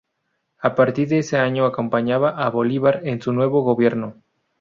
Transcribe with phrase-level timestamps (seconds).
[0.57, 4.15] A partir de ese año acompaña a Bolívar en su nuevo Gobierno.